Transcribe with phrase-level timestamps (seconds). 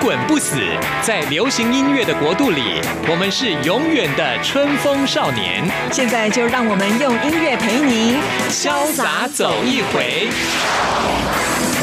[0.00, 0.56] 滚不死，
[1.02, 5.62] 在流行音乐的国度里，我们是永远的春风少年。
[5.92, 8.16] 现在就让我们用音乐陪您
[8.48, 10.26] 潇洒走一回。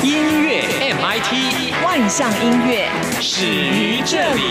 [0.02, 2.90] 音乐 MIT 万象音乐
[3.21, 4.41] 始于这里。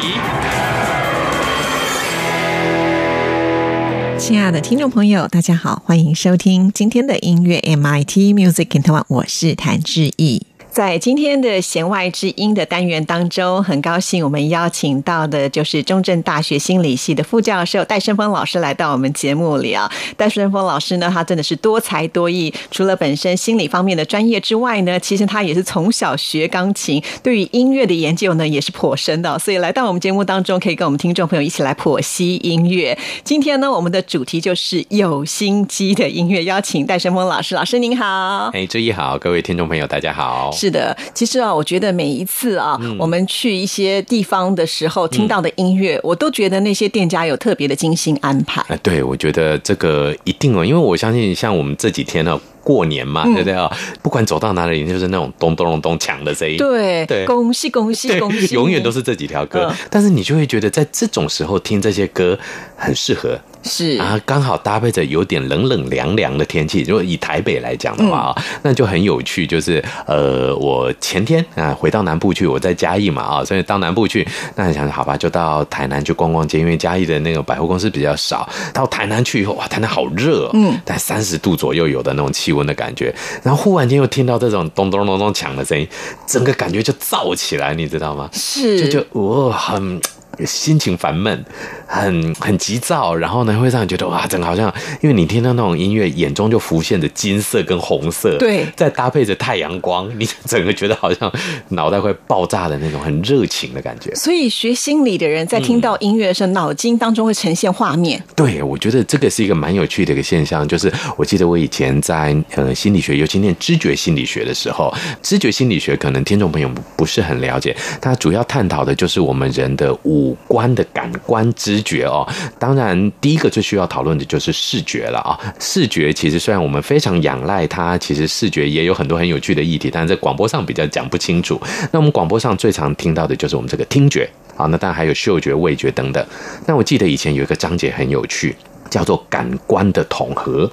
[4.16, 10.46] 亲爱的听众朋友，大家好，欢迎收听今天的音乐 MIT Music in Taiwan，我是谭志毅。
[10.76, 19.90] 在今天的弦外之音的单元当中，很高兴我们邀请到的就是中正大学心理系的副教授戴胜峰老师来到我们节目里啊。
[20.18, 29.38] 戴胜峰老师呢，他真的是多才多艺，除了本身心理方面的专业之外呢，其实他也是从小学钢琴，对于音乐的研究呢也是颇深的。
[29.38, 32.98] 所以来到我们节目当中，可以跟我们听众朋友一起来剖析音乐。
[33.24, 38.50] 今天呢，我们的主题就是有心机的音乐，邀请戴胜峰老师，老师您好。
[38.52, 40.52] 哎，志毅好，各位听众朋友大家好。
[40.52, 48.62] 是的，其实啊，我觉得每一次啊，我们去一些地方的时候听到的音乐，我都觉得那些店家有特别的精心安排。
[48.68, 53.70] 哎，对，我觉得这个一定哦，因为我相信，像我们这几天呢，过年嘛，对不对啊？
[54.02, 56.56] 不管走到哪里，就是那种咚咚咚咚锵的声音。
[56.56, 58.54] 对对恭喜恭喜恭喜！
[58.54, 62.38] 永远都是这几条歌，但是你就会觉得在这种时候听这些歌
[62.76, 63.38] 很适合。
[63.66, 66.82] 是啊，刚好搭配着有点冷冷凉凉的天气。
[66.86, 69.46] 如果以台北来讲的话啊，那就很有趣。
[69.46, 78.48] 就是呃，我前天啊回到南部去，我在嘉义嘛啊，所以到南部去，那想好吧，就到台南去逛逛街，因为嘉义的那个百货公司比较少。
[78.72, 83.14] 到台南去以后，哇，台南好热，嗯，在三十度左右有的那种气温的感觉。
[83.42, 85.86] 然后忽然间又听到这种咚咚咚咚锵的声音，
[86.26, 88.28] 整个感觉就燥起来，你知道吗？
[88.32, 90.00] 是，就就哦很。
[90.44, 91.44] 心情烦闷，
[91.86, 101.32] 很很急躁，然后呢，会让你觉得哇，整个好像，因为你听到那种音乐，眼中就浮现着金色跟红色，对，再搭配着太阳光，你 整个觉得好像
[101.70, 104.14] 脑袋会爆炸的那种很热情的感觉。
[104.14, 108.22] 所以学心理的人在听到音乐的时候，脑筋当中会呈现画面。
[108.34, 114.92] 对，我觉得这个是一个蛮有趣的一个现象，就是我记得我以前在呃心理学，尤其念知觉心理学的时候，
[115.22, 122.26] 知觉心理学可能听众朋友不是很了解，它主要探讨的就是我们人的五五官的感官知觉哦。
[122.58, 125.38] 当然，第一个最需要讨论的就是视觉了啊。
[125.60, 131.60] 视觉其实虽然我们非常仰赖它，其实视觉也有很多很有趣的议题，但是在广播上比较讲不清楚。
[131.92, 134.28] 那我们广播上最常听到的就是我们这个听觉。
[134.56, 136.26] 啊，那当然还有嗅觉、味觉等等。
[136.66, 138.56] 那我记得以前有一个章节很有趣，
[138.90, 140.70] 叫做感官的统合。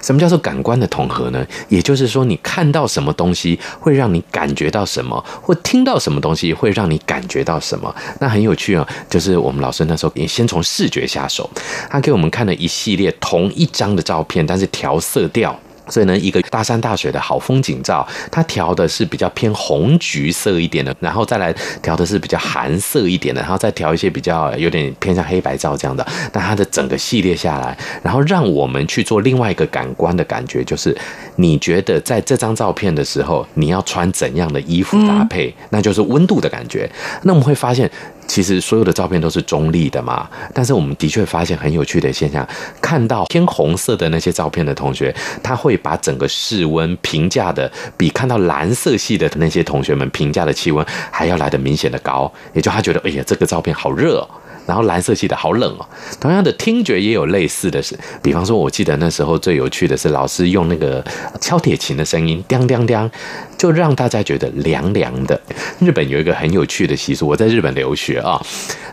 [0.00, 1.44] 什么叫做感官的统合呢？
[1.68, 7.92] 也就是说，你看到什么东西会让你感觉到什么，或听到什么东西会让你感觉到什么。
[8.20, 11.50] 那很有趣啊，就是我们老师那时候也先从视觉下手，
[11.90, 15.58] 他给我们看了一系列同一张的照片，但是调色调。
[15.88, 26.06] 所以呢，一个大山大水的好风景照，它调的是比较偏红橘色一点的，然后再来调的是比较寒色一点的，然后再调一些比较有点偏向黑白照这样的。
[26.32, 30.96] 那它的整个系列下来，然后让我们去做另外一个感官的感觉，就是
[31.36, 36.90] 你觉得在这张照片的时候，你要穿怎样的衣服搭配，那就是温度的感觉。
[37.22, 37.90] 那我们会发现。
[38.26, 42.46] 其实所有的照片都是中立的嘛，但是我们的确发现很有趣的现象，
[42.80, 54.28] 看到偏红色的那些照片的同学，他会把整个室温评价的比看到蓝色系的那些同学们评价的气温还要来的明显的高，也就他觉得，哎呀，这个照片好热哦。
[54.66, 55.86] 然后蓝色系的好冷哦。
[56.18, 61.04] 同样的听觉也有类似的是，比方说，我记得那时候最有趣的是老师用那个
[61.40, 63.08] 敲铁琴的声音，叮叮叮，
[63.56, 65.40] 就让大家觉得凉凉的。
[65.78, 68.40] 日本有一个很有趣的习俗，我在日本留学啊。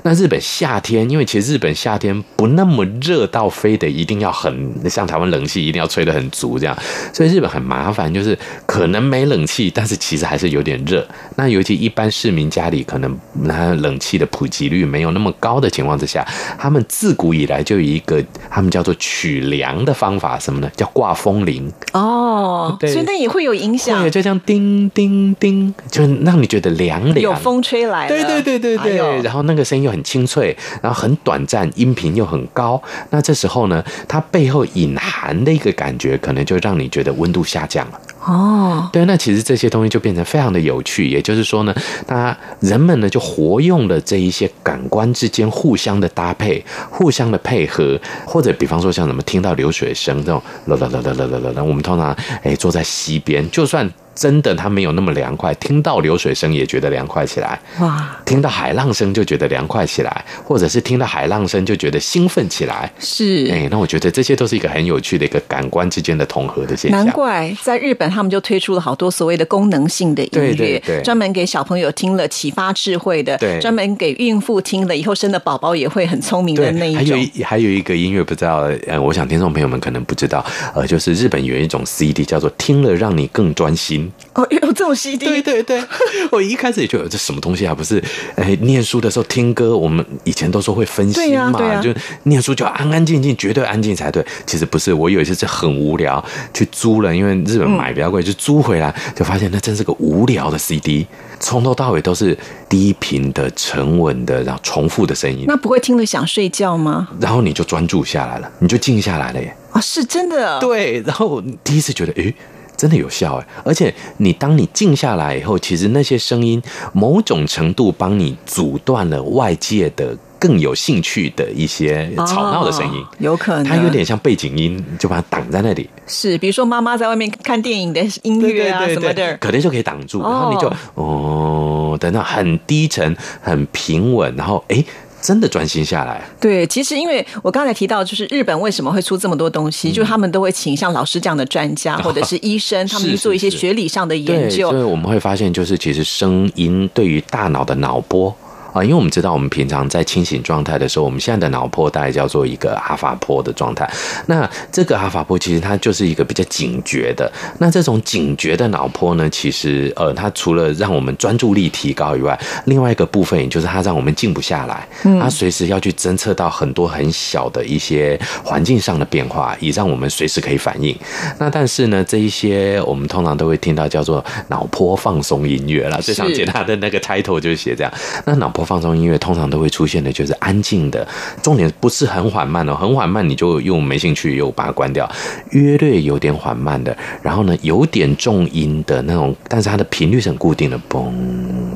[0.03, 6.77] 那日本夏天，因为其实日本夏天不那么热到非得一定要很像台湾冷气一定要吹得很足这样，
[7.13, 11.07] 所以日本很麻烦，就是可能没冷气，但是其实还是有点热。
[11.37, 16.27] 那尤其一般市民家里可能那冷气的普及率没有那么高的情况之下，
[16.59, 20.69] 他们自古以来就有一个他们叫做取凉的方法，什么呢？
[20.75, 21.71] 叫挂风铃。
[21.93, 24.11] 哦，对所以那也会有影响对，。
[24.11, 32.79] 就这样叮叮叮，就让你觉得凉凉，有风吹来，对对对对对，然后那个声音又很清脆，然后很短暂，音频又很高，
[33.09, 37.99] 那这时候呢，它背后隐含的一个感觉，可能就让你觉得温度下降了。
[38.25, 41.73] 哦，对，那其实这些东西就变成非常的有趣，也就是说呢，
[42.07, 57.59] 那人们呢就活用了这一些感官之间互相的搭配、互相的配合，或者比方说像什么听到流水声这种，啦啦啦啦啦啦啦，我们通常哎坐在溪边，就算真的它没有那么凉快，听到流水声也觉得凉快起来。
[57.79, 62.91] 哇，听到海浪声就觉得凉快起来，或者是听到海浪声就觉得兴奋起来。
[62.99, 63.49] 是。
[63.51, 67.05] 哎，那我觉得这些都是一个很有趣的一个感官之间的统合的现象。
[67.05, 76.97] 难怪在日本，他们就推出了好多所谓的功能性的音乐，专门给小朋友听了启发智慧的，对专门给孕妇听了以后生的宝宝也会很聪明的那一种。
[76.97, 80.45] 还有一还有一个音乐，不知道，呃，我想听众朋友们可能不知道，
[80.75, 84.02] 呃，就是日本有一种 CD 叫做“听了让你更专心
[84.33, 85.83] 哦，有这种 CD，对对对，
[86.31, 87.73] 我一开始也觉得这什么东西啊？
[87.73, 88.03] 不是，
[88.35, 94.25] 哎，念书的时候听歌，我们以前都说会分心嘛，就念书就安安静静，绝对安静才对。
[94.45, 96.23] 其实不是，我有一次是很无聊
[96.53, 101.05] 去租了，因为日本买比较贵，就租回来，就发现那真是个无聊的 CD，
[101.39, 107.07] 从头到尾都是低频的、沉稳的，然后重复的声音，那不会听了想睡觉吗？
[107.19, 109.55] 然后你就专注下来了，你就静下来了耶。
[109.71, 110.59] 啊、是真的。
[110.59, 112.33] 对，然后第一次觉得，诶，
[112.83, 113.47] 真的有效哎！
[113.63, 123.07] 而且你当你静下来以后，其实那些声音某种程度帮你阻断了外界的更有兴趣的一些吵闹的声音哦。
[123.19, 125.89] 有可能它有点像背景音，就把它挡在那里。
[126.05, 134.85] 是，比如说妈妈在外面看电影的音乐啊什么的，可能就可以挡住，哦然后你就哦，等到很低沉、很平稳，然后诶，
[135.23, 136.21] 真的专心下来。
[136.39, 144.77] 对，其实因为我刚才提到，就是日本为什么会出这么多东西，嗯就是他们都会请像老师这样的专家 或者是医生，他们去做一些学理上的研对，究所。
[144.77, 148.35] 以我们会发现，就是其实声音对于大脑的脑波。
[148.73, 153.89] 啊，因为我们知道，我们平常在清醒状态的时候，我们现在的脑波大概叫做一个阿法波的状态。
[154.25, 157.31] 那这个阿法波其实它就是一个比较警觉的。
[157.59, 164.87] 那这种警觉的脑波呢，其实呃，它除了让我们专注力提高以外，另外一个部分也就是它让我们静不下来，
[165.19, 170.97] 它随时要去侦测到很多很小的一些环境上的变化，以让我们随时可以反应。
[171.37, 177.93] 那但是呢，这一些我们通常都会听到叫做脑波放松音乐啦，最常见它的那个 title 就是写这样。
[178.25, 181.07] 那脑波放松音乐通常都会出现的就是安静的，
[181.41, 185.09] 重点不是很缓慢哦，很缓慢你就又没兴趣，又把它关掉。
[185.51, 191.11] 约略有点缓慢的，然后呢有点重音的那种，但是它的频率是很固定的，嘣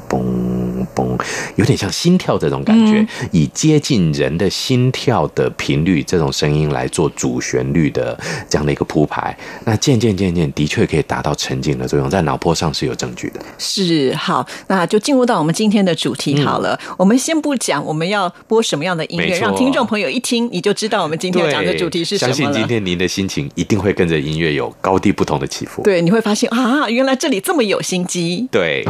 [0.10, 0.22] 嘣
[0.95, 1.19] 嘣，
[1.56, 8.18] 有点像心跳这种感觉，以接近人的心跳的频率这种声音来做主旋律的
[8.50, 9.36] 这样的一个铺排。
[9.66, 13.40] 那渐渐渐渐的确可以达到沉浸的作用，在脑波上是有证据的。
[13.57, 16.77] 是好，那就进入到我们今天的主题好了。
[16.98, 22.62] 我们先不讲我们要播什么样的音乐，让听众朋友一听你就知道我们今天要讲的主题是什么相信。
[22.62, 25.82] 今天您的心情一定会跟着音乐有高低不同的起伏。
[25.84, 28.48] 对，你会发现啊，原来这里这么有心机。
[28.52, 28.86] 对。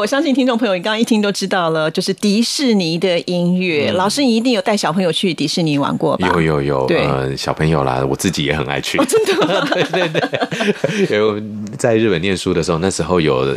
[0.00, 3.92] 我相信听众朋友，你刚刚一听都知道了，就是迪士尼的音乐。
[3.92, 6.26] 老师，你一定有带小朋友去迪士尼玩过吧？
[6.34, 8.96] 有有有，对呃，小朋友啦，我自己也很爱去。
[9.04, 9.68] 真的吗？
[9.74, 11.38] 对 对对， 因为我
[11.76, 13.54] 在日本念书的时候，那时候有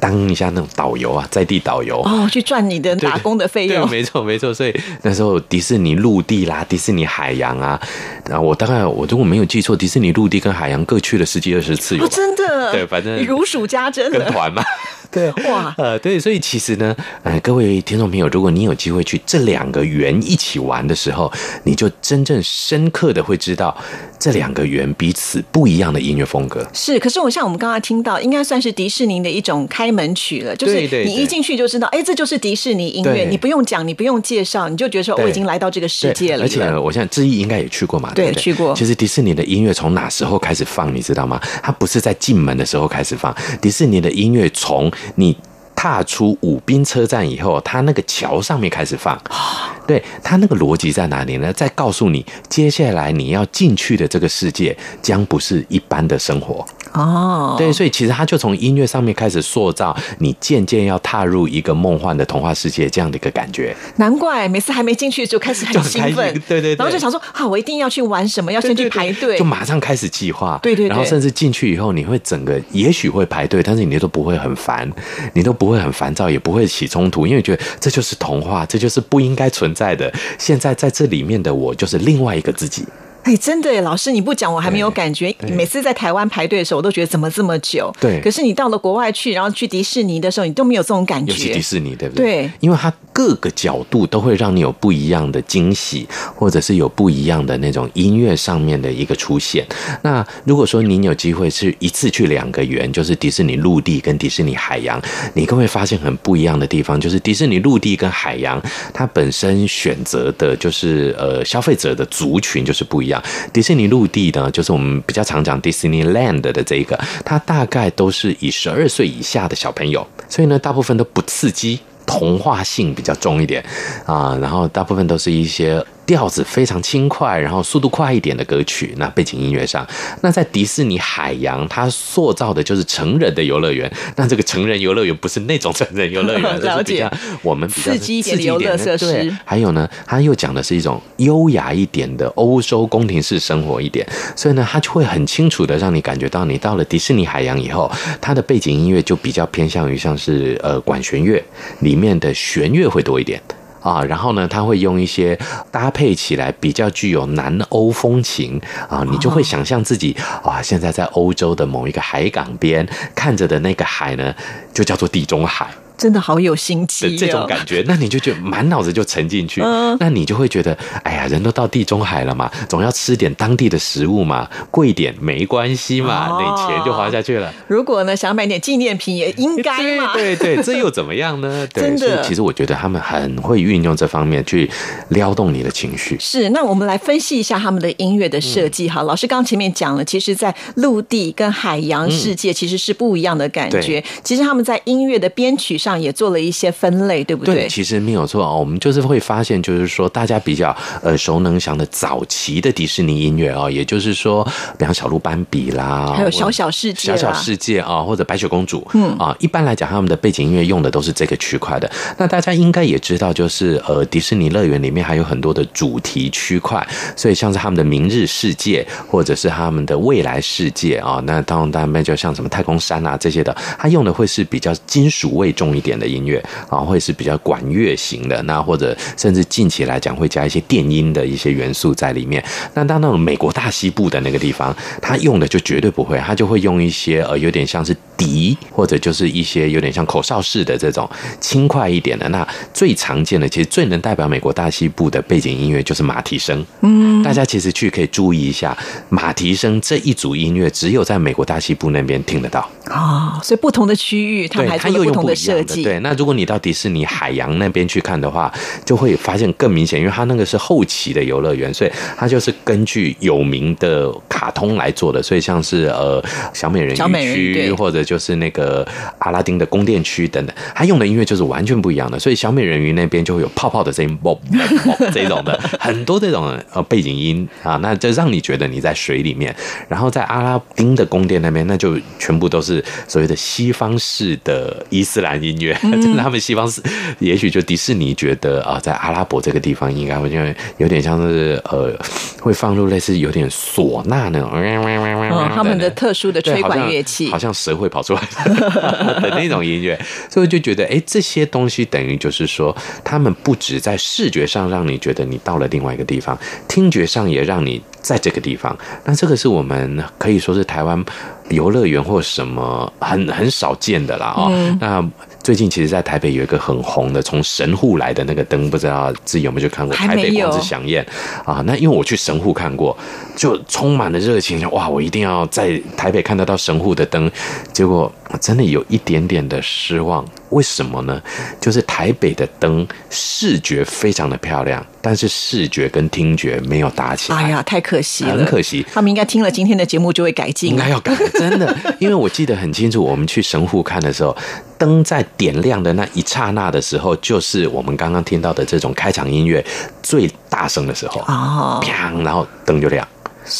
[0.00, 2.00] 当一下那种导游啊，在地导游。
[2.02, 3.90] 哦，去赚你的打工的费用对，用。
[3.90, 4.52] 没错没错。
[4.52, 7.80] 所以那时候迪士尼陆地啦，迪士尼海洋啊，
[8.28, 14.18] 然后我大概我如果没有记错，迪士尼陆地跟海洋各去了十几二十次有哦，真的，对反正你如数家珍了。
[14.18, 14.62] 跟团嘛。
[15.08, 23.74] 对， 哇呃，对，所以其实呢，呃，各位听众朋友，如果你有机会去这两个园一起玩的时候，你就真正深刻的会知道
[24.18, 26.66] 这两个园彼此不一样的音乐风格。
[26.74, 36.44] 是，可是我像我们刚刚听到，应该算是迪士尼的一种开门曲了，就是你一进去就知道，哎，这就是迪士尼音乐，你不用讲，你不用介绍，你就觉得说我已经来到这个世界了。
[36.44, 38.32] 而且我想志毅应该也去过嘛，对？
[38.34, 41.40] 去过其实迪士尼的音乐从哪时候开始放，你知道吗？
[41.62, 45.36] 它不是在进门的时候开始放，迪士尼的音乐从你。
[45.78, 49.16] 踏出武滨车站以后，它那个桥上面开始放，
[49.86, 51.52] 对它那个逻辑在哪里呢？
[51.52, 56.66] 在告诉你，接下来你要进去的这个世界将不是一般的生活。
[56.96, 63.76] 哦，对，所以其实他就从音乐上面开始塑造你渐渐要踏入一个梦幻的童话世界这样的一个感觉。
[63.96, 69.44] 难怪每次还没进去就开始很兴奋，对对对然后就想说啊，我一定要去玩什么，要先去排队就。
[69.44, 70.58] 马上开始计划。
[70.62, 74.90] 对对对然后甚至进去以后，你会整个也许会排队，但是你都不会很烦，
[75.34, 80.12] 你都不会很烦躁，也不会起冲突，因为觉得这就是童话，这就是不应该存在的。
[80.38, 82.84] 现在在这里面的我就是另外一个自己。
[83.26, 85.34] 哎，真的耶，老师你不讲我还没有感觉。
[85.48, 87.92] 每次在台湾排队的时候，我都觉得怎么这么久。
[88.00, 91.52] 对可是你到了国外去，然后去迪士尼的时候，你都没有这种感觉尤其。
[91.52, 92.24] 迪士尼，对不对？
[92.24, 96.06] 对因为它各个角度都会让你有不一样的惊喜，
[96.36, 99.66] 或者是有不一样的那种音乐上面的一个出现。
[100.02, 105.02] 那如果说您有机会是一次去两个园，就是迪士尼陆地跟迪士尼海洋，
[105.34, 108.62] 你更会发现很不一样的地方，就是迪士尼陆地跟海洋，
[108.94, 113.15] 它本身选择的就是呃消费者的族群就是不一样。
[113.52, 121.80] 迪士尼陆地呢，就是我们比较常讲 Disneyland 的这一个，它大概都是以十二岁以下的小朋友，所以呢，大部分都不刺激。
[122.06, 123.60] 童话性比较重一点
[124.04, 128.94] 啊，然后大部分都是一些调子非常轻快，然后速度快一点的歌曲。
[128.96, 129.86] 那背景音乐上，
[130.22, 133.90] 那在迪士尼海洋，它塑造的就是成人的游乐园。
[134.14, 137.10] 那这个成人游乐园不是那种成人游乐园， 了解
[137.42, 151.42] 我们比较刺激一点的游乐设施对，还有呢，它又讲的是一种优雅一点的欧洲宫廷式生活一点，所以呢，它就会很清楚的让你感觉到，你到了迪士尼海洋以后，它的背景音乐就比较偏向于像是呃管弦乐
[151.80, 153.42] 里面的弦乐会多一点。
[153.86, 155.38] 啊，然后呢，他会用一些
[155.70, 164.34] 搭配起来比较具有南欧风情啊，你就会想象自己啊，现在在欧洲的某一个海港边看着的那个海呢，
[164.74, 165.68] 就叫做地中海。
[165.96, 177.52] 真的好有心机、哦、这种感觉，那你就觉得满脑子就沉进去，嗯那你就会觉得，哎呀，人都到地中海了嘛，总要吃点当地的食物嘛，贵一点没关系嘛，哦那钱就花下去了。
[177.66, 180.12] 如果呢想买点纪念品，也应该嘛。
[180.12, 181.66] 对对对， 这又怎么样呢？
[181.72, 184.70] 对，真的所以其实我觉得他们很会运用这方面去
[185.08, 186.16] 撩动你的情绪。
[186.20, 189.02] 是，那我们来分析一下他们的音乐的设计哈。
[189.02, 194.00] 老师刚前面讲了，其实，在陆地跟海洋世界其实是不一样的感觉。
[194.00, 197.54] 对其实他们在音乐的编曲上也做了一些分类，对不对？
[197.54, 198.52] 对其实没有错啊。
[198.52, 204.42] 我们就是会发现，就是说大家比较耳熟能详的早期的迪士尼音乐啊，也就是说，
[204.76, 211.88] 比方小鹿斑比啦，还有小小世界啦小小世界啊，或者白雪公主，嗯啊，一般来讲，他们的背景音乐用的都是这个区块的。
[212.18, 232.42] 那大家应该也知道，就是呃，迪士尼乐园里面还有很多的主题区块，所以像是他们的明日世界，或者是他们的未来世界啊，那当然当然就像什么太空山啊这些的，它用的会是比较金属味重一点的音乐啊，会是比较管乐型的，那或者甚至近期来讲会加一些电音的一些元素在里面。
[232.74, 241.08] 那到那种美国大西部的那个地方，他用的就绝对不会，他就会用一些呃有点像是笛，或者就是一些有点像口哨式的这种
[241.40, 242.28] 轻快一点的。
[242.30, 246.64] 那最常见的，其实最能代表美国大西部的背景音乐就是马蹄声。
[246.80, 248.76] 嗯，大家其实去可以注意一下，
[249.08, 252.68] 马蹄声这一组音乐只有在美国大西部那边听得到。
[252.86, 258.52] 哦，所以不同的区域，对，它又用不一样对，那如果你到迪士尼海洋那边去看的话，
[258.84, 265.22] 就会发现更明显，因为它那个是后期的游乐园，所以它就是根据有名的卡通来做的。
[265.22, 268.86] 所以像是呃小美人鱼区，或者就是那个
[269.18, 272.18] 阿拉丁的宫殿区等等，它用的音乐就是完全不一样的。
[272.18, 274.42] 所以小美人鱼那边就会有泡泡的声音，啵啵
[275.12, 279.54] 这种的，很多这种呃背景音啊，那就让你觉得你在水里面。
[279.88, 286.82] 然后在阿拉丁的宫殿那边，那就全部都是所谓的西方式的伊斯兰音乐， 就是他们西方是，
[287.18, 291.92] 也许就迪士尼觉得啊，在阿拉伯这个地方应该会因为有点像是呃，
[292.40, 299.98] 会放入类似有点唢呐那种，嗯，他们的特殊的吹管乐器，好像蛇会跑出来的那种音乐，
[300.30, 306.38] 所以就觉得哎，这些东西等于就是说，他们不止在视觉上让你觉得你到了另外一个地方，
[306.68, 307.82] 听觉上也让你。
[308.06, 311.04] 在这个地方，那这个是我们可以说是台湾
[311.48, 314.48] 游乐园或什么很很少见的啦哦。
[314.80, 315.04] 那
[315.46, 319.94] 最近其实，在台北有一个很红的从神户来的那个灯，不知道自己有没有去看过？
[319.94, 321.06] 台北光之祥宴
[321.44, 322.98] 啊，那因为我去神户看过，
[323.36, 324.88] 就充满了热情，哇！
[324.88, 327.30] 我一定要在台北看得到神户的灯，
[327.72, 330.24] 结果真的有一点点的失望。
[330.50, 331.20] 为什么呢？
[331.60, 337.38] 就是台北的灯视觉非常的漂亮，但是视觉跟听觉没有搭起来。
[337.38, 338.86] 哎呀，太可惜了，很可惜。
[338.92, 341.76] 他们应该听了今天的节目就会改进，应该要改，真的。
[341.98, 344.36] 因为我记得很清楚，我们去神户看的时候，
[344.78, 349.64] 灯在点亮的那一刹那的时候，就是我们刚刚听到的这种开场音乐
[350.02, 353.06] 最大声的时候哦，砰，然后灯就亮。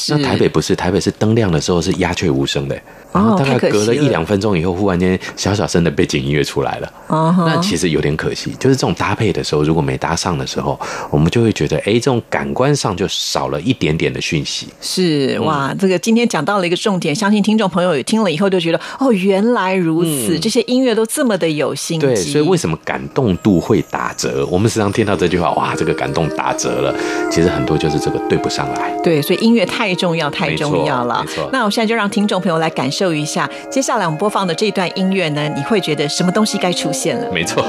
[0.08, 2.76] 那台北不是，台北是灯亮的时候是鸦雀无声的。
[3.16, 6.92] 然后大概隔了一两分钟以后，忽然间小小声的背景音乐出来了。
[7.08, 10.78] 哦那其实有点可惜，就是这种搭配的时候，如果没搭上的时候，
[11.10, 14.68] 我们就会觉得，哎，这种感官上就少了一点点的讯息。
[14.80, 24.46] 是哇，这个今天讲到了一个重点，相信听众朋友也听了以后就觉得，哦，原来如此，这些音乐都这么的有心对，所以为什么感动度会打折？
[24.50, 26.94] 我们时常听到这句话，哇，这个感动打折了。
[27.30, 28.90] 其实很多就是这个对不上来。
[29.02, 31.24] 对，所以音乐太重要，太重要了。
[31.24, 31.48] 没错。
[31.52, 33.05] 那我现在就让听众朋友来感受。
[33.12, 37.30] 一下，接下来我们播放的这段音乐呢，你会觉得什么东西该出现了？
[37.32, 37.62] 没错。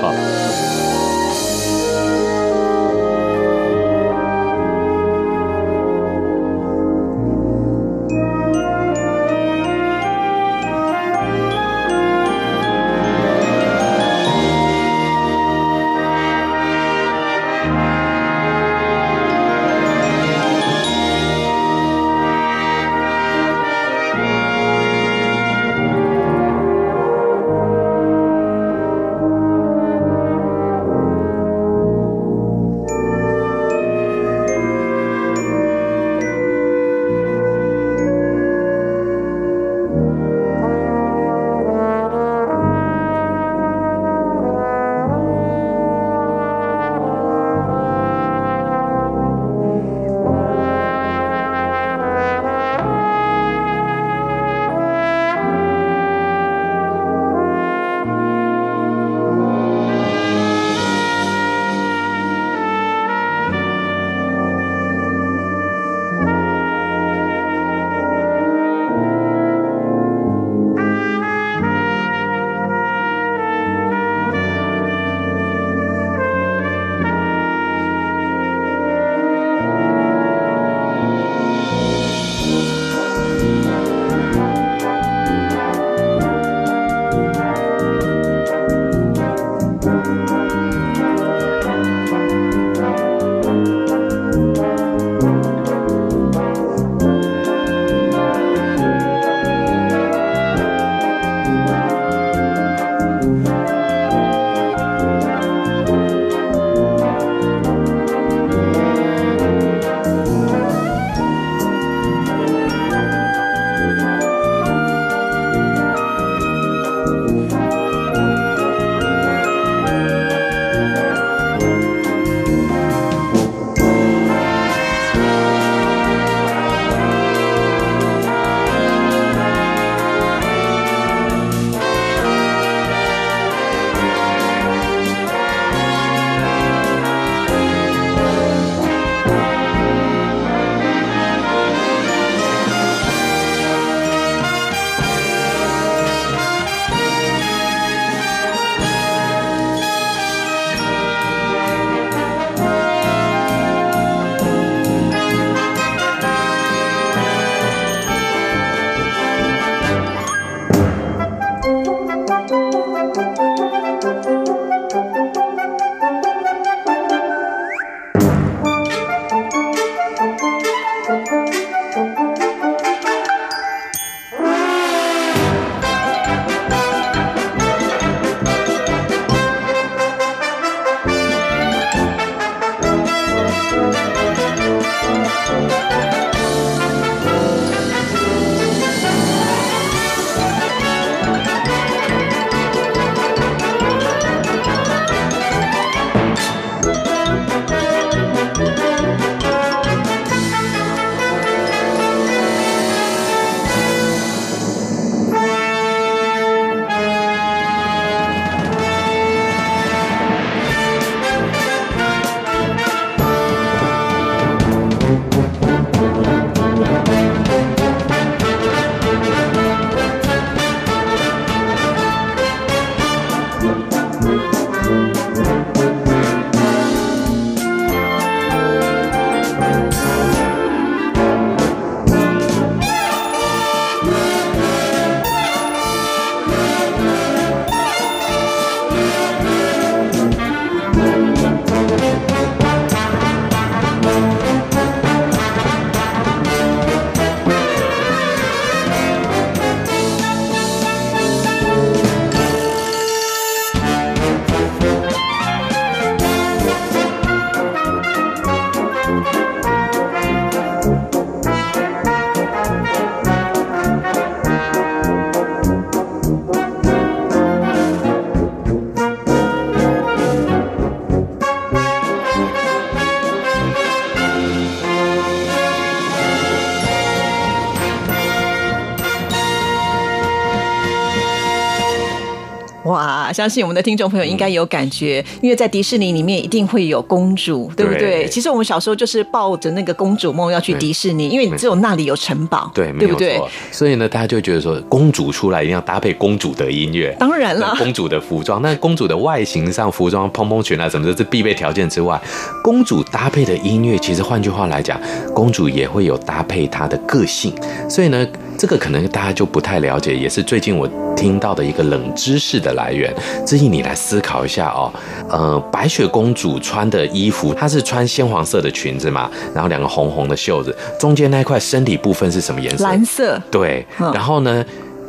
[283.38, 288.24] 相信我们的听众朋友应该有感觉，因为在迪士尼里面一定会有公主，对不对？
[288.24, 293.36] 对其实我们小时候就是抱着那个公主梦要去迪士尼，因为你只有那里有城堡，对，没对不对？
[293.36, 293.50] 有错。
[293.72, 297.16] 所以呢，大家就觉得说，公主出来一定要搭配公主的音乐。
[297.20, 302.20] 当然了，公主的服装，那公主的外形上，服装蓬蓬裙啊什么的，是必备条件之外，
[302.64, 305.00] 公主搭配的音乐，其实换句话来讲，
[305.36, 307.54] 公主也会有搭配她的个性。
[307.88, 313.14] 所以呢，这个可能大家就不太了解，也是最近我听到的一个冷知识的来源。
[313.46, 314.92] 志毅，你来思考一下哦。
[315.30, 322.84] 呃，白雪公主穿的衣服，她是穿鲜黄色的裙子嘛，然后两个红红的袖子，中间那块身体部分是什么颜色？
[322.84, 324.66] 蓝色，对，嗯然后呢，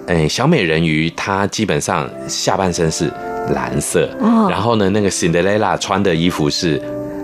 [0.07, 3.11] 诶，小美人鱼她基本上下半身是
[3.55, 6.81] 蓝色，哦然后呢，那个 Cinderella 穿的衣服是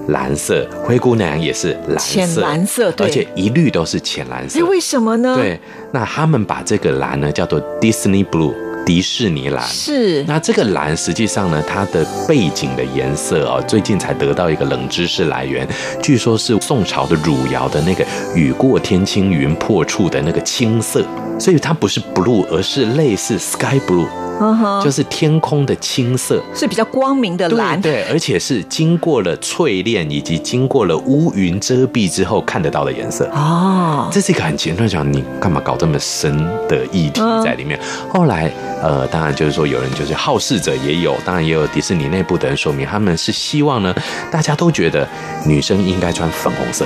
[0.09, 4.63] 蓝色，灰姑娘也是蓝色，浅蓝色对而且一律都是浅蓝色哎，。
[4.65, 5.59] 为什么呢？，对，
[5.93, 9.65] 那他们把这个蓝呢叫做 Disney Blue，迪士尼蓝。
[9.67, 15.67] 是那这个蓝实际上呢，它的背景的颜色哦，最近才得到一个冷知识来源，
[16.03, 18.05] 据说是宋朝的汝窑的那个
[18.37, 21.03] “雨过天青云破处”的那个青色，
[21.39, 24.07] 所以它不是 blue，而是类似 sky blue，
[24.83, 26.43] 就是天空的青色。
[26.55, 33.29] 是比较光明的蓝，对，对而且是经过了淬炼以及经过了乌云遮蔽之后看得到的颜色。
[33.33, 36.37] 哦，这是一个很简单讲，你干嘛搞这么深
[36.69, 37.79] 的议题在里面？
[38.09, 38.51] 后来，
[38.83, 43.95] 呃，当然就是说，有人就是好事者也有，当然也有迪士尼内部的人说明，他们是希望呢，
[44.31, 45.09] 大家都觉得
[45.47, 46.85] 女生应该穿粉红色。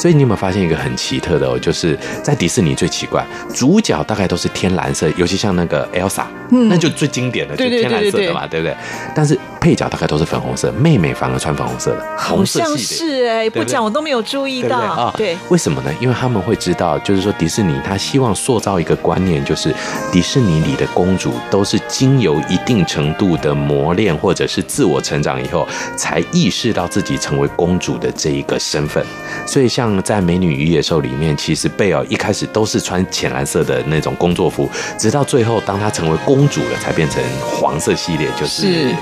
[0.00, 1.58] 所以你有没有发现一个很奇特的哦？
[1.58, 8.74] 就是在迪士尼最奇怪，主角大概都是天蓝色，尤其像那个 Elsa，、那就最经典的，就天蓝色的嘛，对不对？
[9.14, 13.10] 但是配角大概都是粉红色，妹妹反而穿粉红色的，好红色像系的。
[13.10, 15.92] 是哎，对不讲我都没有注意到啊？，对，为什么呢？
[16.00, 19.74] 因为他们会知道，就是说迪士尼他希望塑造一个观念，就是
[20.10, 29.04] 迪士尼里的公主都是经由一定程度的磨练或者是自我成长以后，才意识到自己成为公主的这一个身份。
[29.46, 34.68] 所以像在《美女与野兽》里面，其实贝尔一开始都是穿浅蓝色的那种工作服，
[34.98, 38.94] 直到最后当她成为公主了，才变成黄色系列，就是是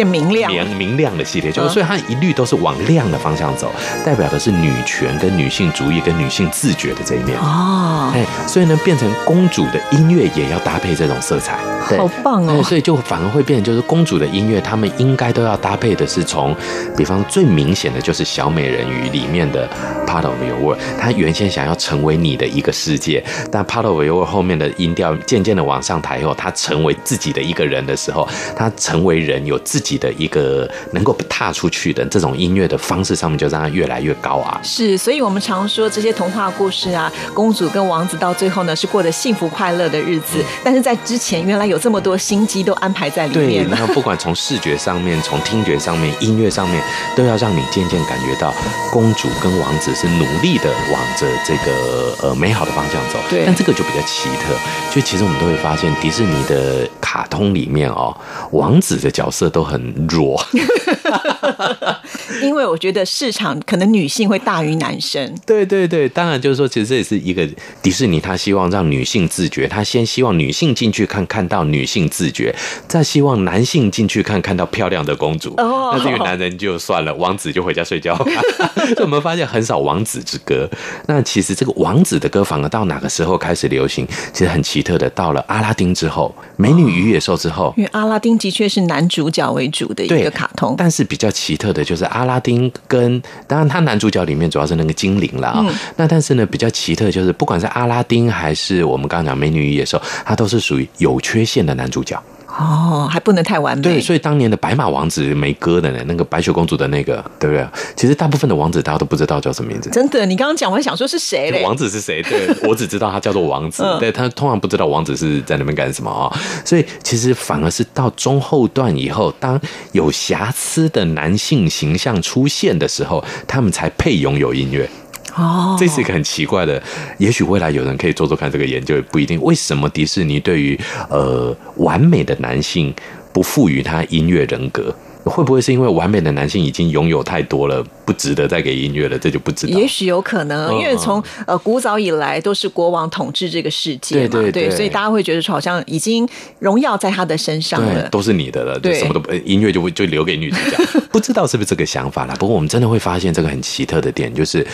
[0.00, 1.68] 变明亮，明明亮的系列，就嗯。
[1.68, 3.70] 是所以它一律都是往亮的方向走，
[4.04, 7.38] 代表的是女权跟女性主义跟女性自觉的这一面。
[7.38, 11.58] 哦，哎，所以呢，变成公主的音乐也要搭配这种色彩，
[11.88, 11.98] 对。
[11.98, 12.62] 好棒哦。
[12.62, 16.54] 所以就反而会变成就是公主的音乐，他们应该都要搭配的是从，
[16.96, 19.68] 比方最明显的就是小美人鱼里面的
[20.06, 34.60] Part of Your World，她原先想要成为你的一个世界，但 Part of Your World 后面的音调渐渐的往上抬后，她成为自己的一个人的时候，她成为人有自己的一个能够踏出去的这种音乐的方式上面，就让它越来越高啊。
[34.62, 43.70] 是，所以我们常说这些童话故事啊，公主跟王子到最后呢是过得幸福快乐的日子，但是在之前原来有这么多心机都安排在里，面 对。
[43.70, 46.82] 然后不管从视觉上面、从听觉上面、音乐上面，
[47.16, 48.52] 都要让你渐渐感觉到
[48.92, 53.18] 公主跟王子是努力的往着这个呃美好的方向走。
[53.28, 54.54] 对但这个就比较奇特，
[54.94, 58.14] 就其实我们都会发现，迪士尼的卡通里面哦，
[58.52, 60.40] 王子的角色都很弱。
[62.42, 65.34] 因为我觉得市场可能女性会大于男生。
[65.44, 67.46] 对对对，当然就是说，其实这也是一个
[67.82, 72.54] 迪士尼，他希望让女性自觉，他先希望女性进去看，看到女性自觉，
[72.88, 75.54] 再希望男性进去看，看到漂亮的公主。
[75.58, 78.16] 哦那这个男人就算了，王子就回家睡觉。
[78.16, 80.68] 所以我们发现很少王子之歌。
[81.06, 84.06] 那其实这个王子的歌，反而到哪个时候开始流行？
[84.32, 87.74] 其实很奇特的，到了阿拉丁之后，《美女与野兽》之后。
[87.76, 102.20] 因为阿拉丁的确是男主角为主的一个卡通，但是比较奇特的就是阿拉丁跟当然他男主角里面主要是那个精灵了啊、嗯那但是呢比较奇特就是不管是阿拉丁还是我们刚刚讲美女与野兽，他都是属于有缺陷的男主角。
[102.60, 103.82] 哦，还不能太完美。
[103.82, 107.66] 对，所以当年的白马王子没歌的呢，那个白雪公主的那个，对不对？
[107.96, 109.88] 其实大部分的王子大家都不知道叫什么名字。
[109.90, 111.62] 真的，你刚刚讲，我还想说是谁嘞？
[111.64, 112.22] 王子是谁？
[112.22, 116.28] 对 我只知道他叫做王子，嗯对他通常不知道王子是在那边干什么啊、
[116.64, 119.58] 所以其实反而是到中后段以后，当
[119.92, 124.88] 有瑕疵的男性形象出现的时候，他们才配拥有音乐。
[125.36, 126.82] 哦，这是一个很奇怪的，
[127.18, 129.40] 也许未来有人可以做做看这个研究，也不一定。
[129.42, 132.92] 为什么迪士尼对于呃完美的男性
[133.32, 134.94] 不赋予他音乐人格？
[135.24, 139.18] 会不会是因为完美的男性已经拥有太多了，不值得再给音乐了？
[139.18, 139.78] 这就不知道。
[139.78, 146.28] 也许有可能，嗯因为从呃古早以来都是国王统治这个世界嘛，对对对所以大家会觉得说好像已经
[146.58, 148.08] 荣耀在他的身上对，了。
[148.08, 150.78] 都是你的了，对什么都音乐就会就留给女主角。
[151.12, 152.34] 不知道是不是这个想法啦？
[152.38, 154.66] 不过我们真的会发现这个很奇特的点，就是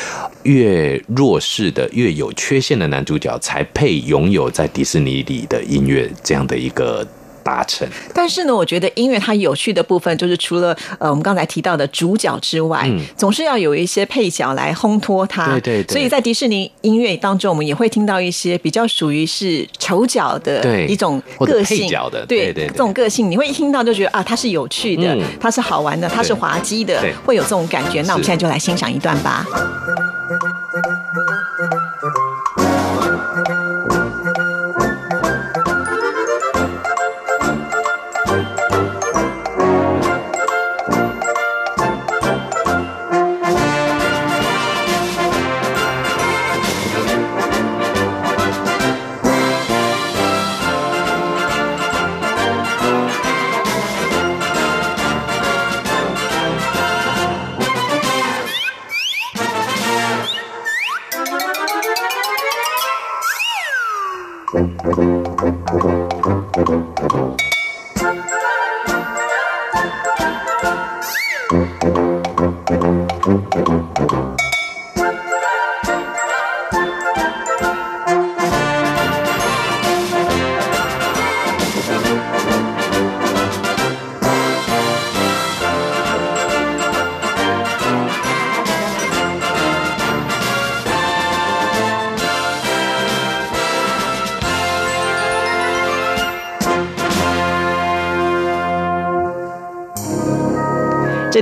[0.45, 7.07] 越弱势的、越有缺陷的男主角才配拥有在迪士尼里的音乐这样的一个
[7.47, 7.89] 达成。
[8.13, 13.01] 但是呢，我觉得音乐它有趣的部分就是除了呃我们刚才提到的主角之外，嗯。
[13.17, 15.47] 总是要有一些配角来烘托它。
[15.53, 15.93] 对对对。
[15.93, 21.89] 所以在迪士尼音乐当中，我们也会听到一些比较属于是丑角的对一种个性。
[21.89, 22.67] 对对对对。
[22.67, 28.03] 这种个性，你会一听到就觉得啊，它是有趣的嗯，它是好玩的，它是滑稽的，会有这种感觉。
[28.03, 29.47] 那我们现在就来欣赏一段吧。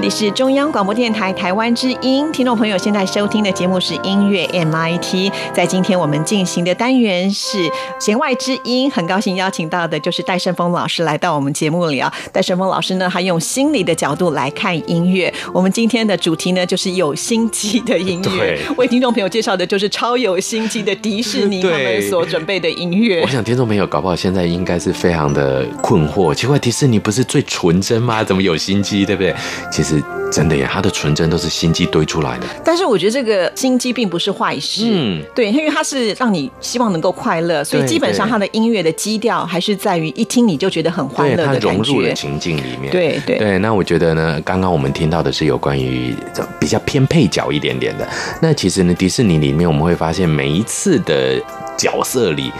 [0.04, 5.32] 里是中央广播电台台湾之音，听众朋友现在收听的节目是音乐 MIT。
[5.54, 7.56] 在今天我们进行的单元是
[7.98, 12.12] 弦外之音，很高兴邀请到的就是戴胜峰老师来到我们节目里啊。
[12.30, 15.32] 戴胜峰老师呢，他用心理的角度来看音乐。
[15.54, 18.60] 我们今天的主题呢，就是有心机的音乐对。
[18.76, 23.26] 为听众朋友介绍的就是超有心机的迪士尼他们所准备的音乐 我。
[23.26, 28.22] 想听众朋友搞不好现在应该是非常的困惑，奇怪迪士尼不是最纯真吗？
[28.22, 29.34] 怎么有心机，对不对？
[29.72, 29.93] 其实
[30.30, 32.46] 真的呀，他的纯真都是心机堆出来的。
[32.64, 41.92] 但是我觉得这个心机并不是坏事，嗯对，因为它是让你希望能够快乐，所以基本上他的音乐的基调还是在于一听你就觉得很欢，乐融感觉。
[41.92, 42.90] 入了情境里面。
[42.90, 46.14] 对对对，那我觉得呢，刚刚我们听到的是有关于
[46.58, 48.08] 比较偏配角一点点的。
[48.40, 51.40] 那其实呢，迪士尼里面我们会发现，每一次的
[51.76, 52.50] 角色里。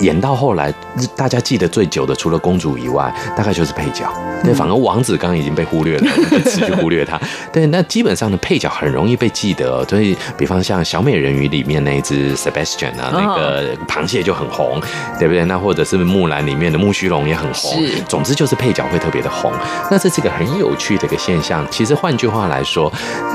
[0.00, 0.72] 演到后来，
[1.16, 4.12] 大家记得最久的，除了公主以外，大概就是配角。
[4.42, 6.10] 对，反而王子刚刚已经被忽略了，
[6.44, 7.20] 持续忽略他。
[7.52, 9.86] 对，那基本上的，配角很容易被记得、哦。
[9.88, 14.80] 所以，比方像小美人鱼里面那一只 Sebastian 啊，那个螃蟹就很红，
[15.18, 15.44] 对不对？
[15.44, 17.86] 那或者是木兰里面的木须龙也很红。
[17.86, 19.52] 是总之就是配角会特别的红。
[19.88, 21.64] 那这是一个很有趣的一个现象。
[21.70, 22.92] 其实换句话来说，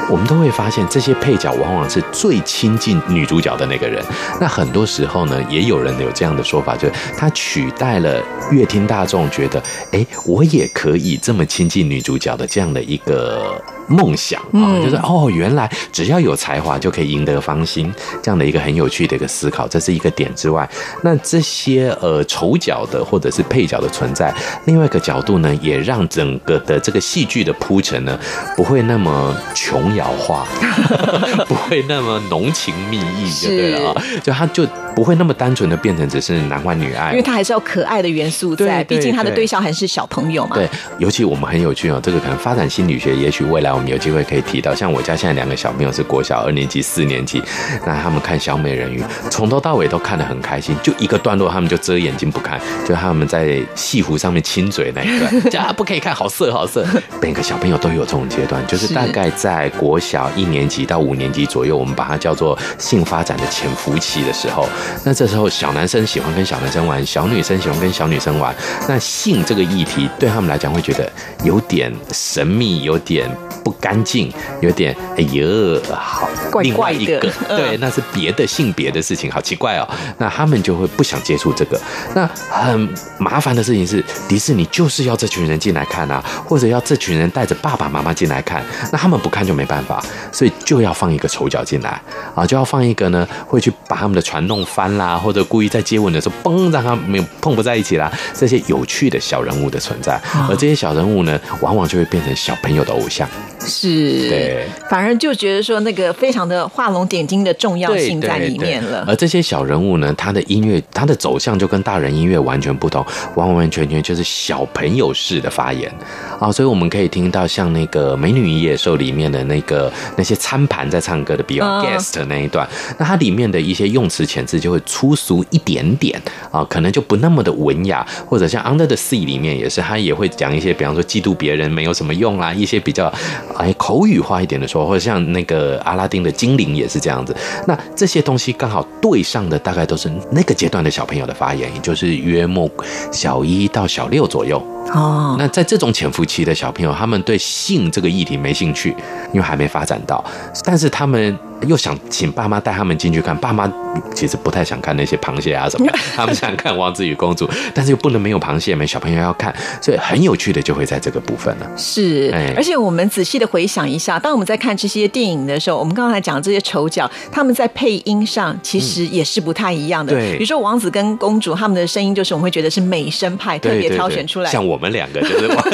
[0.10, 4.04] 我们都会发现这些配角往往是最亲近女主角的那个人。
[4.42, 14.84] 那很多时候呢，也有人有这样的说法，就是他取代了乐听大众觉得，哎，我也可以这么亲近女主角的这样的一个梦想啊、嗯。
[14.84, 20.68] 就是哦，原来只要有才华就可以赢得芳心，这样的一个很有趣的一个思考，这是一个点之外，
[21.04, 24.34] 那这些呃丑角的或者是配角的存在，
[24.66, 28.18] 另外一个角度呢，也让整个的这个戏剧的铺陈呢，
[28.56, 30.48] 不会那么琼瑶化，
[31.48, 40.56] 不会那么浓情蜜意，就对了啊、就它就不会那么单纯的变成只是男欢女爱因为，他还是要可爱的元素在，毕竟他的对对象还是小朋友嘛。
[40.56, 44.74] 对，尤其我们很有趣哦，这个可能发展心理学，也许未来我们有机会可以提到。
[44.74, 47.42] 像我家现在两个小朋友是国小二年级、四年级，
[47.86, 56.86] 那他们看小美人鱼，从头到尾都看得很开心，就一个段落他们就遮眼睛不看，就他们在戏服上面亲嘴那一段， 叫啊不可以看，好色好色。
[57.22, 64.68] 每个小朋友都有这种阶段，就是是大概在国小一年级到五年级左右，我们把它叫做性发展的潜伏期的时候。
[65.04, 68.56] 那这时候小男生喜欢跟小男生玩，小女生喜欢跟小女生玩。
[68.88, 71.12] 那性这个议题对他们来讲会觉得
[71.44, 73.30] 有点神秘，有点
[73.64, 79.88] 不干净，有点哎呦好，怪怪的一个嗯对，那是别的性别的事情，好奇怪哦。
[80.18, 81.80] 那他们就会不想接触这个。
[82.14, 92.02] 那很麻烦的事情是，迪士尼就是要这群人进来看啊，或者要这群人带着爸爸妈妈进来看，那他们不看就没办法，所以就要放一个丑角进来
[92.36, 103.28] 啊，就要放一个呢会去把他们的船弄翻啦，或者故意在接吻的时候嘣让他没有碰不在一起啦，这些有趣的小人物的存在，而这些小人物呢，往往就会变成小朋友的偶像。
[103.60, 109.04] 是，对，反而就觉得说那个非常的画龙点睛的重要性在里面了。
[109.06, 115.92] 而这些小人物呢，他的音乐，他的走向就跟大人音乐完全不同，完完全全就是小朋友式的发言。
[116.40, 122.66] 啊，所以我们可以听到像那个《美女与野兽》里面的那个那些餐盘在唱歌的 Beyond Guest 那一段，
[122.98, 133.12] 那它里面的一些用词遣字就会粗俗一点点点啊，可能就不那么的文雅，或者像 Under the Sea 里面也是，他也会讲一些，比方说嫉妒别人没有什么用啦，一些比较
[133.58, 137.36] 哎口语化一点的说，或者像那个阿拉丁的精灵也是这样子。
[137.68, 142.70] 那这些东西刚好对上的大概都是那个阶段的小朋友的发言，也就是约莫
[143.12, 144.62] 小一到小六左右。
[144.94, 148.90] 哦，那在这种潜伏期的小朋友，他们对性这个议题没兴趣，
[149.34, 150.24] 因为还没发展到，
[150.64, 153.72] 但是他们又想请爸妈带他们进去看，爸妈
[154.14, 161.68] 其实不太想看那些螃蟹啊什么， 他们想看王子与公主，但是又不能没有螃蟹，没小朋友要看，所以很有趣的就会在这个部分了。
[161.76, 170.14] 是哎，而且我们仔细的回想一下，当我们在看这些电影的时候，我们刚才讲这些丑角，他们在配音上其实也是不太一样的。
[170.14, 174.52] 对比如说王子跟公主，他们的声音就是我们会觉得是美声派，特别挑选出来。
[174.52, 175.66] 像我们两个就是王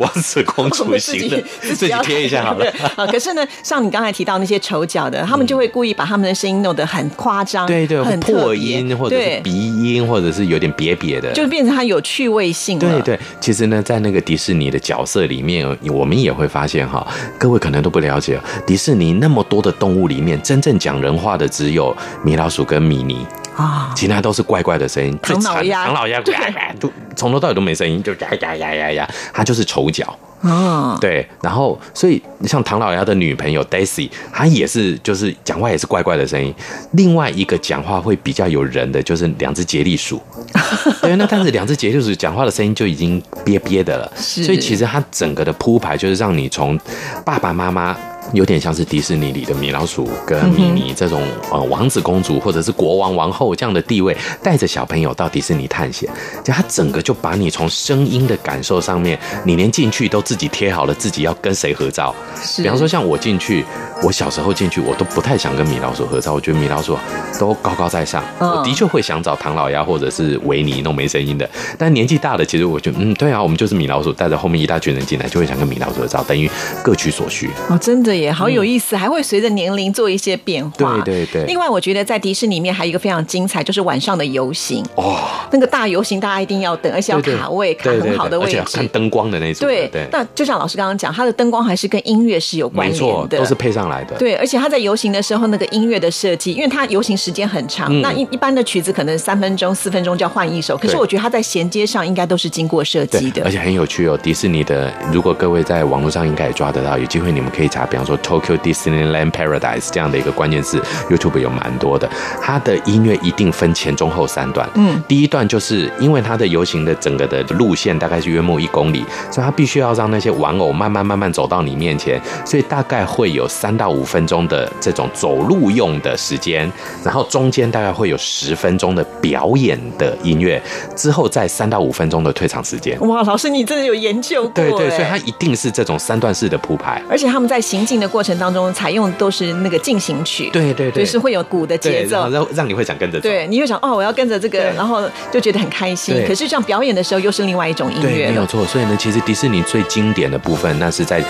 [0.00, 2.66] 王子公我主型的， 自己要贴一下好了。
[2.96, 13.00] 啊，可是呢，像你刚才提到那些丑角的，他们就会故意把他们的声音弄得很夸张，对对，很破音或者是，鼻音，或者是有点瘪瘪的，就变成它有趣味性了。
[13.02, 17.06] 对对，其实呢，在那个迪士尼的角色里面，我们也会发现哈，
[17.38, 23.26] 各位可能都不了解，迪士尼那么多的动物里面，真正讲人话的只有米老鼠跟米妮，
[23.56, 25.18] 啊，其他都是怪怪的声音。
[25.22, 26.34] 最惨唐老鸭唐老鸭对
[26.80, 30.16] 都从头到尾都没声音，就呀呀呀呀呀，它就是丑角。
[30.42, 36.54] 啊，对，然后所以像唐老鸭的女朋友 Daisy，她也是就是讲话也是怪怪的声音。
[36.92, 40.18] 另外一个讲话会比较有人的，就是两只杰利鼠。
[41.02, 46.80] 对，那但是两只杰利鼠讲话的声音就已经憋憋的了，是所以其实它整个的铺排就是让你从
[47.22, 47.94] 爸爸妈妈。
[48.32, 56.08] 有点像是迪士尼里的米老鼠跟米妮这种呃王子公主或者是国王王后这样的地位，带着小朋友到迪士尼探险，
[56.44, 62.14] 就它整个就把你从声音的感受上面，你连进去都自己贴好了自己要跟谁合照。
[62.58, 63.64] 比方说像我进去，
[64.02, 66.96] 我小时候进去我都不太想跟米老鼠合照，我觉得米老鼠
[67.38, 71.48] 都高高在上，嗯我的确会想找唐老鸭或者是维尼那种没声音的。
[71.78, 76.50] 但年纪大了，其实我觉得嗯对啊，我们就是米老鼠，带着后面一大群人进来，就会想跟米老鼠合照，等于
[76.82, 77.50] 各取所需。
[77.68, 81.00] 哦，真的耶，好有意思，还会随着年龄做一些变化。
[81.04, 84.82] 对对对另外，我觉得在迪士尼里面还有一个非常精彩，就是晚上的游行。
[84.94, 85.18] 哦，
[85.52, 88.88] 那个大游行，大家一定要等，而且要卡位，卡对对很好的位对而且看。
[88.88, 89.68] 灯光的那种。
[89.68, 94.16] 对对，那就像老师刚刚讲，它的灯光还是跟音乐是有关没错联，的，都是配上来的。
[94.16, 103.50] 对，而且他在游行的时候，那个音乐的设计，因为他游行时间很长，嗯那一一般的曲子可能三分钟、四分钟就要换一首，可是我觉得他在衔接上应该都是经过设计的而。
[103.50, 104.16] 且很有趣哦。
[104.16, 110.80] 迪士尼的，如果各位在网络上应该也抓得到，有机会你们可以查，比方说 Tokyo Disneyland Paradise 这样的一个关键字
[111.10, 112.08] ，YouTube 有蛮多的。
[112.40, 114.68] 它的音乐一定分前中后三段。
[114.74, 126.70] 嗯，第一段就是因为它的游行的整个的路线大概是约莫一公里，所以它必须要让那些玩偶慢慢慢慢走到你面前，所以大概会有三到五分钟的这种走路用的时间，
[127.02, 130.60] 然后中间大概会有十分钟的表演的音乐，
[130.94, 133.00] 之后再三到五分钟的退场时间。
[133.08, 137.02] 哇，老师你真的有研究过对对，哎所以它一定是这种三段式的铺排。
[137.08, 142.50] 而且他们在行进的过程当中采用都是那个进行曲，对对对，就是会有鼓的节奏，然后奏。
[142.50, 143.18] 让让你会想跟着。
[143.18, 145.02] 对，你会想哦，我要跟着这个，然后
[145.32, 146.22] 就觉得很开心。
[146.28, 148.28] 可是这样表演的时候又是另外一种音，乐。
[148.28, 148.66] 没有错。
[148.66, 151.24] 所以呢，其实迪士尼最经典的部分，那是在，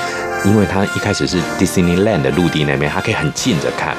[0.45, 3.95] 因为它一开始是 Disneyland 的陆地那边，它可以很近着看。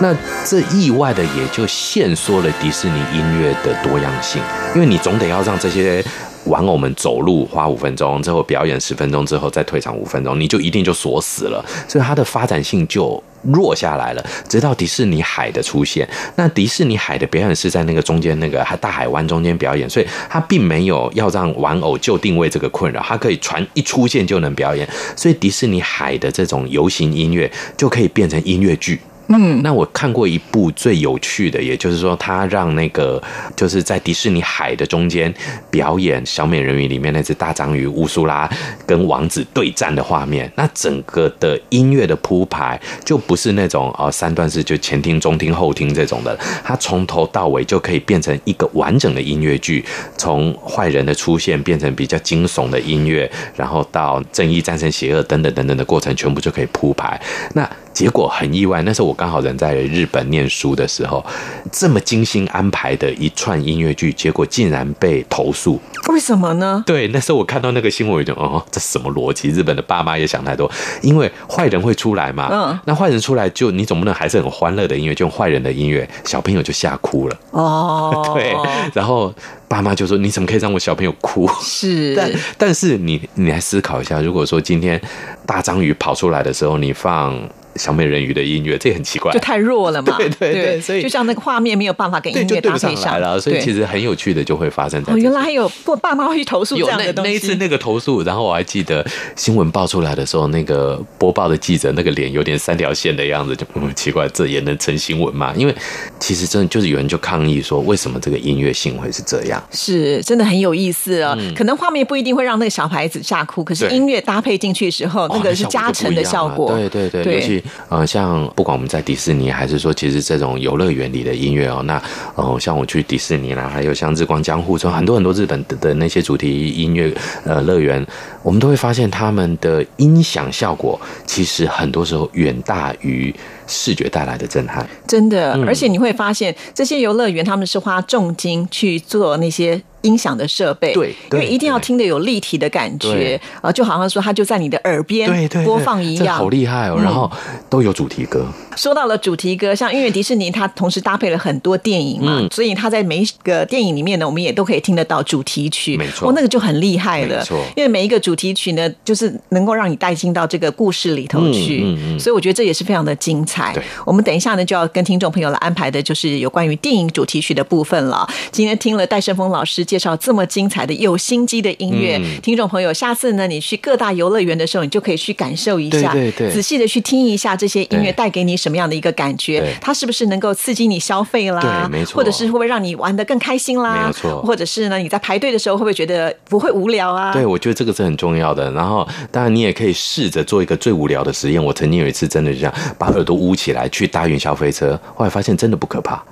[0.00, 0.14] 那
[0.44, 4.42] 这意外的也就限缩了迪士尼音乐的多样性，
[4.74, 6.04] 因为你总得要让这些
[6.46, 14.24] 玩偶们走路花五分钟，之后表演十分钟之后再退场五分钟，你就一定就锁死了，所以它的发展性就弱下来了。
[14.48, 29.00] 直到迪士尼海的出现，那迪士尼海的表演是在那个中间那个大海湾中间表演，所以它并没有要让玩偶就定位这个困扰，它可以船一出现就能表演，所以迪士尼海的这种游行音乐就可以变成音乐剧。
[29.28, 33.20] 嗯，那我看过一部最有趣的，也就是说，他让那个
[33.56, 35.32] 就是在迪士尼海的中间
[35.68, 38.48] 表演《小美人鱼》里面那只大章鱼乌苏拉
[38.86, 40.50] 跟王子对战的画面。
[40.54, 49.84] 那整个的音乐的铺排就不是那种呃三段式就前听、中听、后听这种的，它从头到尾就可以变成一个完整的音乐剧，
[50.16, 57.20] 从坏人的出现变成比较惊悚的音乐，然后到正义战胜邪恶等等等等的过程，全部就可以铺排。
[57.54, 61.24] 那结果很意外，那时候我刚好人在日本念书的时候，
[61.72, 65.80] 这么精心安排的一串音乐剧，结果竟然被投诉。
[66.10, 66.84] 为什么呢？
[66.86, 69.48] 对，那时候我看到那个新闻，我就哦，这什么逻辑？
[69.48, 70.70] 日本的爸妈也想太多，
[71.00, 72.50] 因为坏人会出来嘛。
[72.52, 77.38] 嗯那坏人出来就你总不能还是很欢乐的音乐，就用坏人的音乐，小朋友就吓哭了。
[77.52, 78.54] 哦， 对，
[78.92, 79.32] 然后
[79.68, 85.00] 爸妈就说：“你怎么可以让我小朋友哭？”是， 但但是你你来思考一下，如果说今天
[85.46, 87.34] 大章鱼跑出来的时候，你放
[87.76, 89.38] 小美人鱼的音乐，这也很奇怪就。
[89.40, 90.16] 太弱了嘛。
[90.18, 97.30] 对对对所以就像那个画面没有办法跟，音乐搭配上来了，所以其实很有趣的就会发生在哦，原来还有不爸妈会去投诉这样的东西。
[97.30, 99.04] 那一次那个投诉，然后我还记得
[99.34, 105.52] 新闻爆出来的时候，那个播报的记者那个脸有点三条线的样子，就嗯奇怪，这也能成新闻吗？
[105.56, 105.74] 因为
[106.18, 109.62] 其实真的就是有人就抗议说，为什么这个音乐性会是这样？
[109.70, 116.72] 是真的很有意思啊、可能画面不一定会让那个小孩子吓哭，可是音乐搭配进去的时候，那个是哦加成的效果。
[116.72, 122.02] 对对对，对尤其呃，像不管我们在迪士尼，还是说其实这种游乐园里的音乐哦，那
[122.34, 127.12] 呃，像我去迪士尼啦，还有像日光江户村，很多很多日本的的那些主题音乐
[127.44, 128.04] 呃乐园，
[128.42, 133.34] 我们都会发现他们的音响效果其实很多时候远大于
[133.66, 134.86] 视觉带来的震撼。
[135.06, 139.82] 真的，嗯而且你会发现这些游乐园他们是花重金去做那些。
[140.06, 146.96] 音响的设备，对对因为一定要听得有立体的感觉对，啊，就好像说它就在你的耳边播放一样，好厉害哦！
[146.98, 147.30] 嗯然后
[147.68, 148.46] 都有主题歌，
[148.76, 155.96] 说到了主题歌，像因为迪士尼它同时搭配了很多电影嘛，嗯所以它在每一个电影里面呢，我们也都可以听得到主题曲。
[155.96, 157.38] 没错哦，那个就很厉害了。
[157.38, 161.84] 没错因为每一个主题曲呢，就是能够让你带进到这个故事里头去，
[162.18, 163.82] 所以我觉得这也是非常的精彩对。
[164.04, 168.28] 我们等一下呢，就要跟听众朋友来安排的就是有关于电影主题曲的部分了。
[168.50, 181.88] 今天听了戴胜峰老师介绍这么精彩的有心机的音乐，嗯听众朋友，下次呢，你去各大游乐园的时候，你就可以去感受一下，对对对仔细的去听一下这些音乐带给你什么样的一个感觉，它是不是能够刺激你消费啦？
[181.88, 183.94] 对没错或者是会不会让你玩的更开心啦？
[183.96, 187.32] 没有错或者是呢，你在排队的时候会不会觉得不会无聊啊？
[187.32, 188.70] 对，我觉得这个是很重要的。
[188.72, 191.62] 然后，当然你也可以试着做一个最无聊的实验。
[191.62, 196.22] 我曾经有一次真的就这样把耳朵捂起来去搭云霄飞车，后来发现真的不可怕。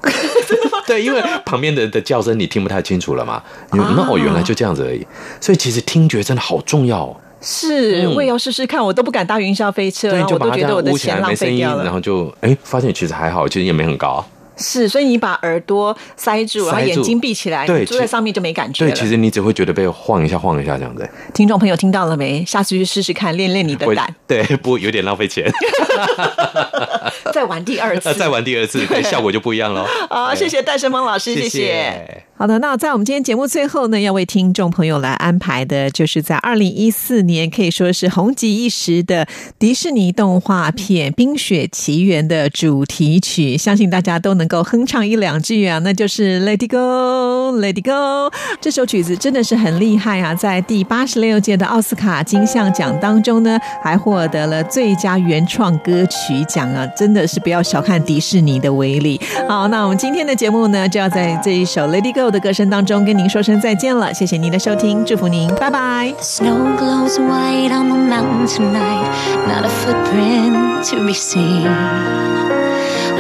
[0.87, 3.43] 对，因为旁边的的叫声你听不太清楚了嘛。
[3.72, 5.07] 那哦，原来就这样子而已。
[5.41, 7.16] 所以其实听觉真的好重要哦。
[7.41, 11.85] 是，嗯我也要试试看，我都不敢搭云霄飞车，对，然后我都觉得我的钱浪没声音，费掉了。
[11.85, 14.24] 然后就哎发现其实还好，其实也没很高。
[14.57, 18.96] 是，所以你把耳朵塞住，然后眼睛闭起来，对你坐在上面就没感觉对，了。
[18.96, 21.09] 其实你只会觉得被晃一下晃一下这样子。
[21.32, 22.44] 听众朋友听到了没？
[22.44, 25.50] 下次去试试看，练练你的胆，对，不有点浪费钱。
[27.32, 28.14] 再玩第二次。
[28.14, 29.86] 再玩第二次， 对，效果就不一样了。
[30.09, 32.24] 好，谢谢戴胜峰老师，谢谢。
[32.36, 39.26] 好的，那在我们今天节目最后呢，要为听众朋友来安排的，就是在二零一四年可以说是红极一时的
[39.59, 48.30] 迪士尼动画片《冰雪奇缘》的主题曲，相信大家都能能够哼唱一两句啊，那就是《Let It Go, Let It Go》
[48.61, 59.18] 这首曲子真的是很厉害啊，在第八十六届的奥斯卡金像奖当中呢，还获得了最佳原创歌曲奖啊，真的是不要小看迪士尼的威力。
[59.49, 66.12] 好，那我们今天的节目呢，就要在这一首《Let It Go》的歌声当中跟您说声再见了，谢谢您的收听，祝福您，拜拜。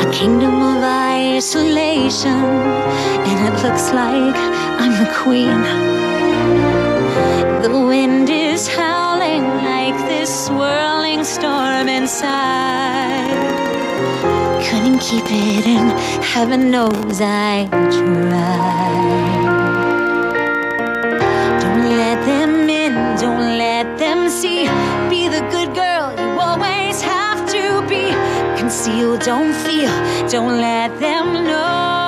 [0.00, 2.44] A kingdom of isolation,
[3.28, 4.36] and it looks like
[4.80, 5.62] I'm the queen.
[7.62, 13.34] The wind is howling like this swirling storm inside.
[14.66, 15.86] Couldn't keep it in,
[16.22, 19.14] heaven knows I tried.
[21.62, 24.68] Don't let them in, don't let them see.
[28.64, 29.92] Conceal, don't feel,
[30.30, 32.03] don't let them know.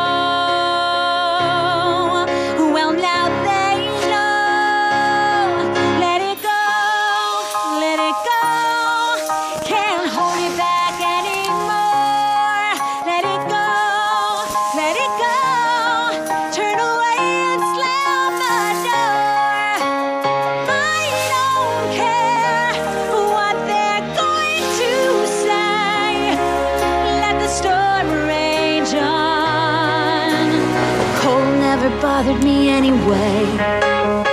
[33.06, 34.26] Me anyway.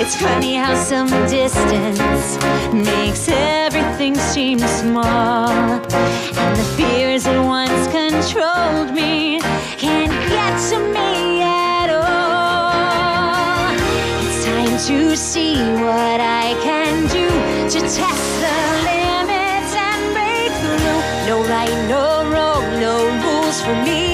[0.00, 2.38] It's funny how some distance
[2.72, 5.48] makes everything seem small.
[5.50, 9.40] And the fears that once controlled me
[9.78, 13.74] can't get to me at all.
[14.24, 17.28] It's time to see what I can do
[17.70, 18.58] to test the
[18.90, 21.00] limits and break through.
[21.26, 22.94] No right, no wrong, no
[23.24, 24.05] rules for me.